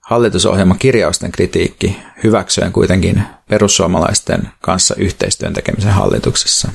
hallitusohjelman 0.00 0.78
kirjausten 0.78 1.32
kritiikki 1.32 1.98
hyväksyen 2.24 2.72
kuitenkin 2.72 3.22
perussuomalaisten 3.48 4.48
kanssa 4.60 4.94
yhteistyön 4.98 5.52
tekemisen 5.52 5.92
hallituksessa. 5.92 6.70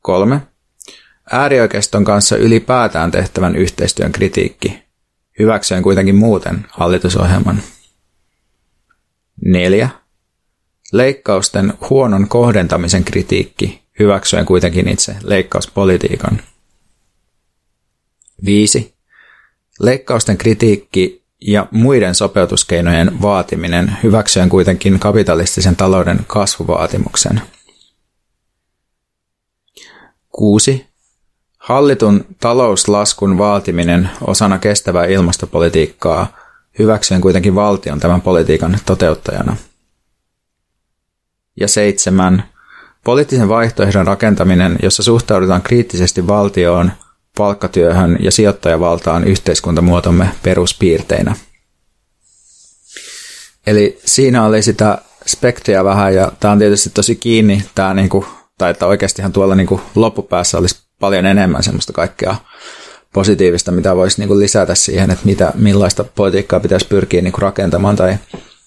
Kolme. 0.00 0.40
Äärioikeiston 1.32 2.04
kanssa 2.04 2.36
ylipäätään 2.36 3.10
tehtävän 3.10 3.56
yhteistyön 3.56 4.12
kritiikki 4.12 4.84
hyväksyen 5.38 5.82
kuitenkin 5.82 6.16
muuten 6.16 6.66
hallitusohjelman. 6.70 7.62
Neljä. 9.44 9.88
Leikkausten 10.92 11.74
huonon 11.90 12.28
kohdentamisen 12.28 13.04
kritiikki 13.04 13.82
hyväksyen 13.98 14.46
kuitenkin 14.46 14.88
itse 14.88 15.16
leikkauspolitiikan. 15.22 16.40
5. 18.44 18.94
Leikkausten 19.80 20.38
kritiikki 20.38 21.24
ja 21.40 21.66
muiden 21.70 22.14
sopeutuskeinojen 22.14 23.22
vaatiminen 23.22 23.96
hyväksyen 24.02 24.48
kuitenkin 24.48 24.98
kapitalistisen 24.98 25.76
talouden 25.76 26.20
kasvuvaatimuksen. 26.26 27.42
6. 30.28 30.86
Hallitun 31.58 32.24
talouslaskun 32.40 33.38
vaatiminen 33.38 34.10
osana 34.20 34.58
kestävää 34.58 35.04
ilmastopolitiikkaa 35.04 36.36
hyväksyen 36.78 37.20
kuitenkin 37.20 37.54
valtion 37.54 38.00
tämän 38.00 38.20
politiikan 38.20 38.78
toteuttajana. 38.86 39.56
Ja 41.60 41.68
seitsemän. 41.68 42.44
poliittisen 43.04 43.48
vaihtoehdon 43.48 44.06
rakentaminen, 44.06 44.78
jossa 44.82 45.02
suhtaudutaan 45.02 45.62
kriittisesti 45.62 46.26
valtioon, 46.26 46.92
palkkatyöhön 47.38 48.18
ja 48.20 48.30
sijoittajavaltaan 48.30 49.24
yhteiskuntamuotomme 49.24 50.28
peruspiirteinä. 50.42 51.36
Eli 53.66 53.98
siinä 54.04 54.44
oli 54.44 54.62
sitä 54.62 54.98
spektriä 55.26 55.84
vähän 55.84 56.14
ja 56.14 56.32
tämä 56.40 56.52
on 56.52 56.58
tietysti 56.58 56.90
tosi 56.90 57.16
kiinni, 57.16 57.64
tämä 57.74 57.94
niinku, 57.94 58.26
tai 58.58 58.70
että 58.70 58.86
oikeastihan 58.86 59.32
tuolla 59.32 59.54
niinku 59.54 59.80
loppupäässä 59.94 60.58
olisi 60.58 60.78
paljon 61.00 61.26
enemmän 61.26 61.62
semmoista 61.62 61.92
kaikkea 61.92 62.36
positiivista, 63.12 63.72
mitä 63.72 63.96
voisi 63.96 64.20
niinku 64.20 64.38
lisätä 64.38 64.74
siihen, 64.74 65.10
että 65.10 65.26
mitä, 65.26 65.52
millaista 65.54 66.04
politiikkaa 66.04 66.60
pitäisi 66.60 66.86
pyrkiä 66.86 67.22
niinku 67.22 67.40
rakentamaan 67.40 67.96
tai 67.96 68.16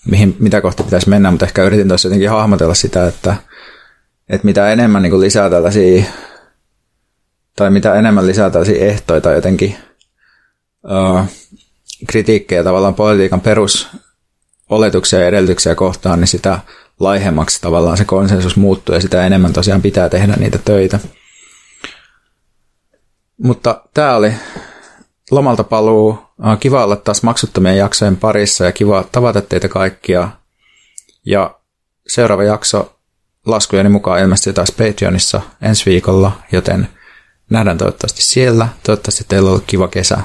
mihin, 0.06 0.36
mitä 0.40 0.62
kohti 0.62 0.84
pitäisi 0.84 1.10
mennä, 1.10 1.32
mutta 1.32 1.46
ehkä 1.46 1.64
yritin 1.64 1.88
tuossa 1.88 2.08
jotenkin 2.08 2.30
hahmotella 2.30 2.74
sitä, 2.74 3.08
että, 3.08 3.36
että 4.30 4.46
mitä 4.46 4.72
enemmän 4.72 5.02
niinku 5.02 5.20
lisää 5.20 5.50
tällaisia 5.50 6.04
tai 7.58 7.70
mitä 7.70 7.96
enemmän 7.96 8.28
lisää 8.28 8.50
tällaisia 8.50 8.86
ehtoja 8.86 9.22
tai 9.22 9.36
jotenkin 9.36 9.76
uh, 10.84 11.22
kritiikkejä 12.08 12.64
tavallaan 12.64 12.96
politiikan 12.96 13.42
perusoletuksia 13.42 15.20
ja 15.20 15.28
edellytyksiä 15.28 15.76
kohtaan, 15.76 16.20
niin 16.20 16.28
sitä 16.28 16.60
laihemmaksi 17.00 17.62
tavallaan 17.62 17.98
se 17.98 18.06
konsensus 18.06 18.56
muuttuu 18.56 18.96
ja 18.96 19.02
sitä 19.02 19.26
enemmän 19.26 19.54
tosiaan 19.54 19.82
pitää 19.82 20.10
tehdä 20.10 20.36
niitä 20.36 20.60
töitä. 20.66 21.00
Mutta 23.44 23.82
tämä 23.94 24.16
oli 24.16 24.34
lomalta 25.32 25.64
paluu. 25.64 26.20
Kiva 26.60 26.84
olla 26.84 26.96
taas 26.96 27.24
maksuttomien 27.24 27.78
jaksojen 27.78 28.18
parissa 28.18 28.66
ja 28.66 28.72
kiva 28.72 29.06
tavata 29.12 29.42
teitä 29.42 29.68
kaikkia. 29.68 30.30
Ja 31.26 31.60
seuraava 32.08 32.44
jakso 32.44 33.00
laskujeni 33.46 33.90
mukaan 33.90 34.22
ilmestyy 34.22 34.54
taas 34.54 34.72
Patreonissa 34.72 35.42
ensi 35.62 35.86
viikolla, 35.86 36.32
joten 36.52 36.88
nähdään 37.50 37.78
toivottavasti 37.78 38.22
siellä. 38.22 38.68
Toivottavasti 38.84 39.26
teillä 39.28 39.48
on 39.48 39.52
ollut 39.52 39.68
kiva 39.68 39.88
kesä 39.88 40.18